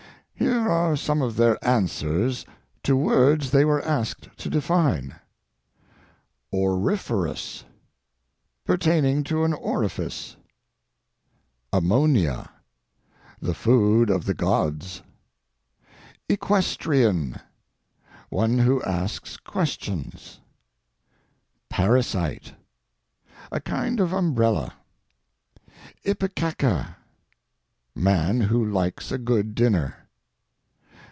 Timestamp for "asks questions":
18.81-20.39